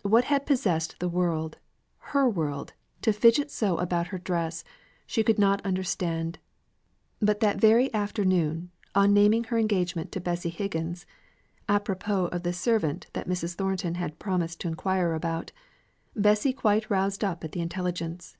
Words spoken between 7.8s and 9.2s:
afternoon, on